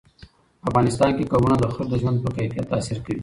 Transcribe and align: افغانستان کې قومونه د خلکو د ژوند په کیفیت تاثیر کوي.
افغانستان 0.69 1.09
کې 1.17 1.29
قومونه 1.31 1.55
د 1.59 1.63
خلکو 1.73 1.89
د 1.91 1.93
ژوند 2.01 2.17
په 2.23 2.29
کیفیت 2.37 2.65
تاثیر 2.71 2.97
کوي. 3.05 3.19